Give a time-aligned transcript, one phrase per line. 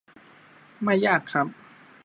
[0.83, 1.47] ไม่ยากครับ